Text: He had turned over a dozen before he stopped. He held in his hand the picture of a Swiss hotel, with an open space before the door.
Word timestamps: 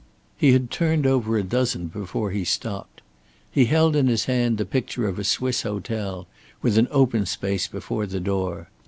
He 0.35 0.53
had 0.53 0.71
turned 0.71 1.05
over 1.05 1.37
a 1.37 1.43
dozen 1.43 1.85
before 1.85 2.31
he 2.31 2.43
stopped. 2.43 3.03
He 3.51 3.65
held 3.65 3.95
in 3.95 4.07
his 4.07 4.25
hand 4.25 4.57
the 4.57 4.65
picture 4.65 5.07
of 5.07 5.19
a 5.19 5.23
Swiss 5.23 5.61
hotel, 5.61 6.25
with 6.59 6.79
an 6.79 6.87
open 6.89 7.27
space 7.27 7.67
before 7.67 8.07
the 8.07 8.19
door. 8.19 8.69